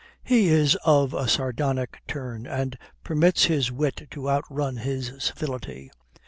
He 0.23 0.47
is 0.47 0.73
of 0.83 1.13
a 1.13 1.27
sardonic 1.27 2.01
turn, 2.07 2.47
and 2.47 2.75
permits 3.03 3.45
his 3.45 3.71
wit 3.71 4.07
to 4.09 4.31
outrun 4.31 4.77
his 4.77 5.11
civility. 5.19 5.91